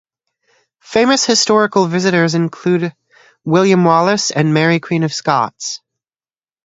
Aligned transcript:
Famous 0.81 1.25
historical 1.25 1.85
visitors 1.85 2.33
include 2.33 2.95
William 3.45 3.83
Wallace 3.83 4.31
and 4.31 4.51
Mary, 4.51 4.79
Queen 4.79 5.03
of 5.03 5.13
Scots. 5.13 5.79